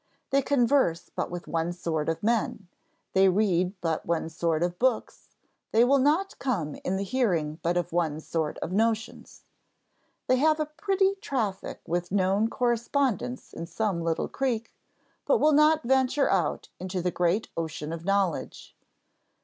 They 0.31 0.41
converse 0.41 1.11
but 1.15 1.29
with 1.29 1.47
one 1.47 1.71
sort 1.73 2.09
of 2.09 2.23
men, 2.23 2.67
they 3.13 3.29
read 3.29 3.79
but 3.81 4.03
one 4.03 4.29
sort 4.29 4.63
of 4.63 4.79
books, 4.79 5.35
they 5.71 5.83
will 5.85 5.99
not 5.99 6.39
come 6.39 6.73
in 6.83 6.95
the 6.95 7.03
hearing 7.03 7.59
but 7.61 7.77
of 7.77 7.93
one 7.93 8.19
sort 8.19 8.57
of 8.63 8.71
notions.... 8.71 9.43
They 10.25 10.37
have 10.37 10.59
a 10.59 10.65
pretty 10.65 11.13
traffic 11.21 11.81
with 11.85 12.11
known 12.11 12.49
correspondents 12.49 13.53
in 13.53 13.67
some 13.67 14.01
little 14.01 14.27
creek... 14.27 14.73
but 15.27 15.37
will 15.37 15.53
not 15.53 15.83
venture 15.83 16.31
out 16.31 16.69
into 16.79 17.03
the 17.03 17.11
great 17.11 17.49
ocean 17.55 17.93
of 17.93 18.03
knowledge." 18.03 18.75